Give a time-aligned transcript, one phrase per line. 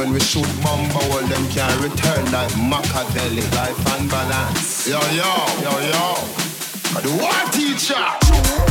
[0.00, 3.42] When we shoot bomba, all them can return like Machiavelli.
[3.54, 4.88] Life and balance.
[4.88, 5.30] Yo, yo,
[5.60, 6.14] yo, yo.
[7.02, 8.69] The war teacher.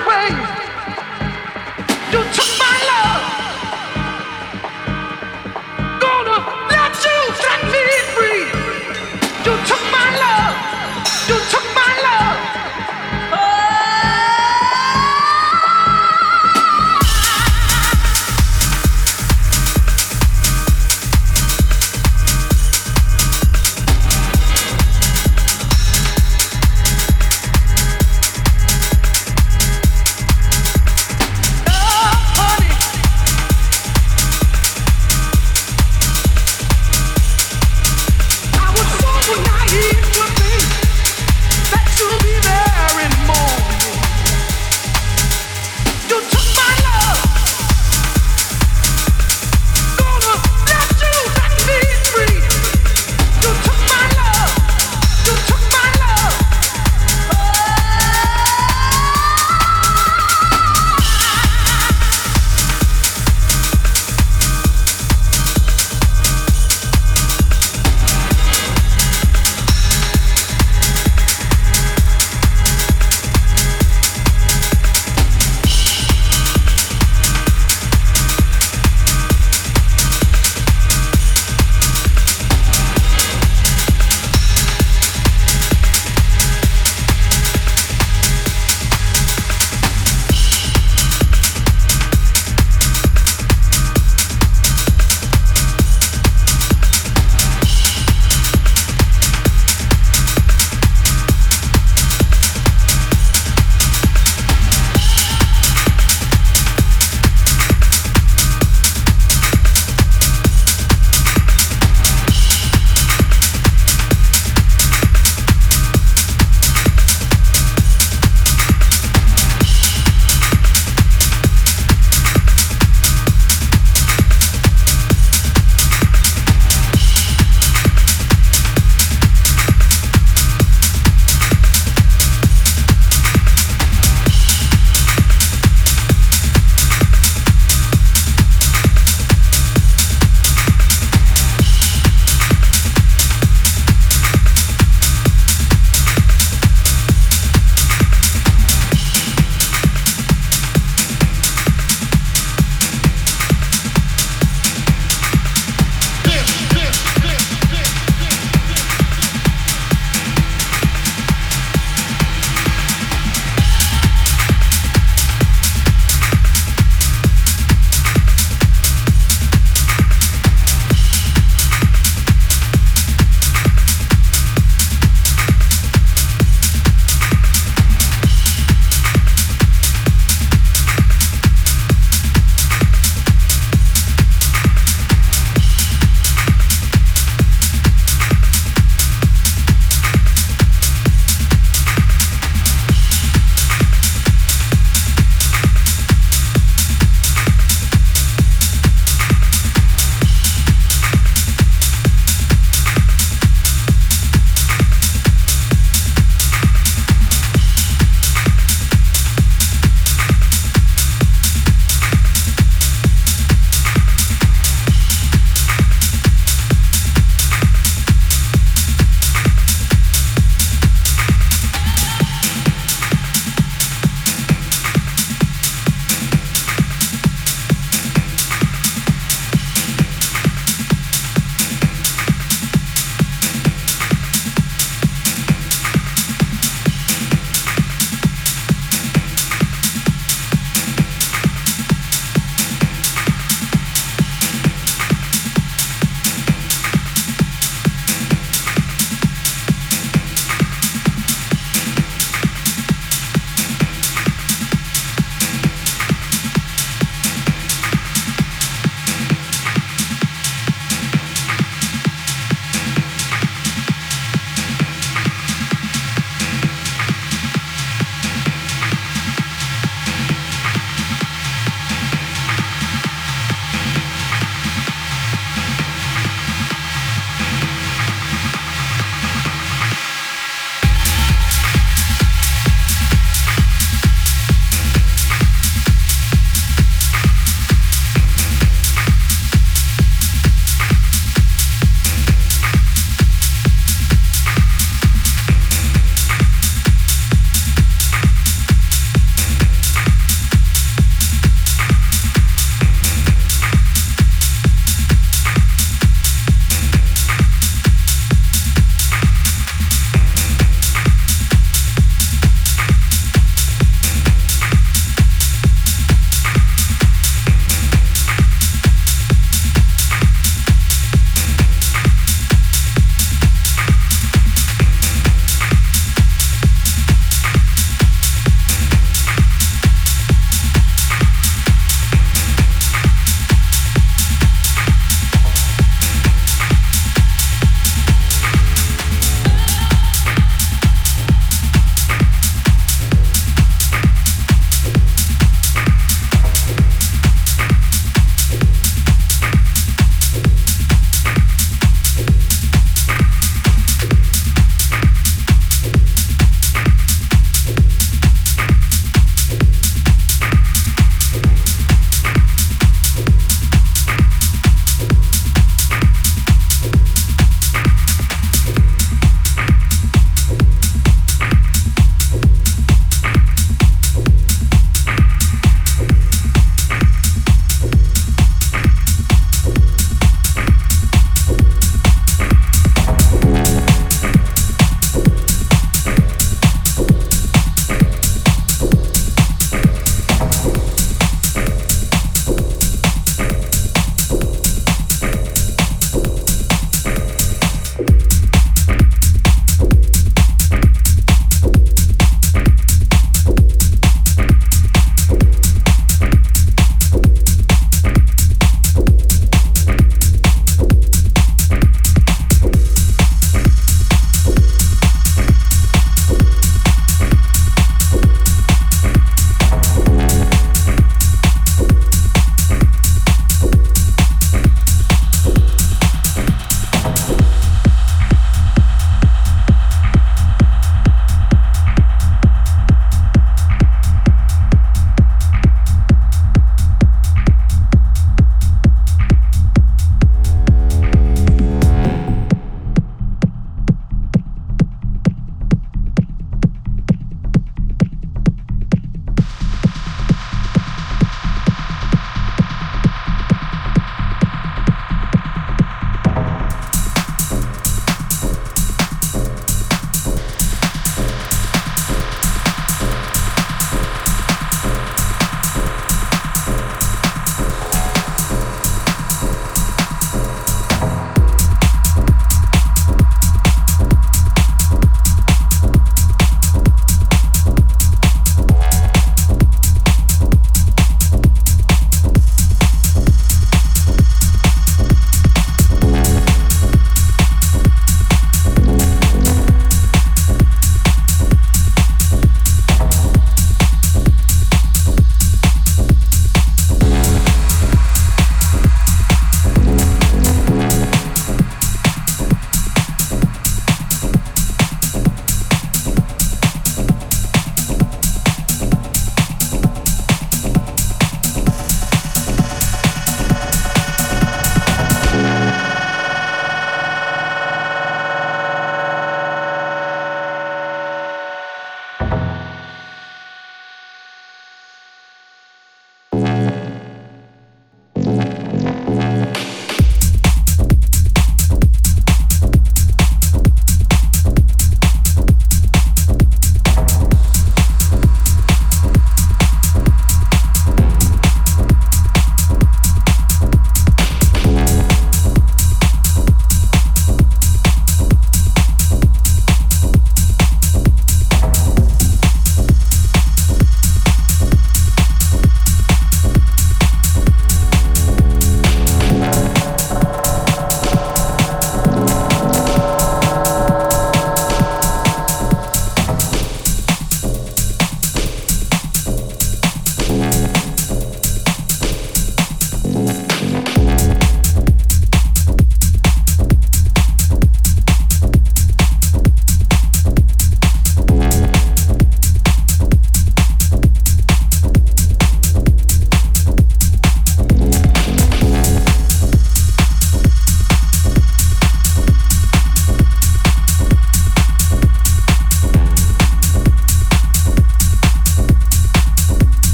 [0.00, 0.61] away.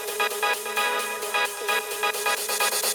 [0.00, 0.32] Thank
[2.84, 2.87] you.